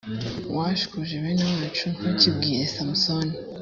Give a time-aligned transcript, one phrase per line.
[0.55, 3.33] wash kuje bene wacu ntukimbwire samusoni